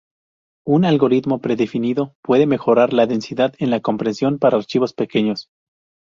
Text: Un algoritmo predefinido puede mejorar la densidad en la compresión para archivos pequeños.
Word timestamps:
Un 0.65 0.83
algoritmo 0.83 1.37
predefinido 1.41 2.15
puede 2.23 2.47
mejorar 2.47 2.91
la 2.91 3.05
densidad 3.05 3.53
en 3.59 3.69
la 3.69 3.81
compresión 3.81 4.39
para 4.39 4.57
archivos 4.57 4.93
pequeños. 4.93 5.51